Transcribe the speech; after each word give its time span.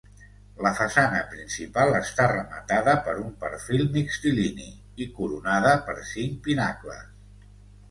La 0.67 0.69
façana 0.77 1.19
principal 1.33 1.93
està 1.99 2.25
rematada 2.31 2.95
per 3.09 3.15
un 3.25 3.37
perfil 3.45 3.85
mixtilini, 3.99 4.67
i 5.07 5.09
coronada 5.21 5.77
per 5.91 5.99
cinc 6.17 6.45
pinacles. 6.51 7.09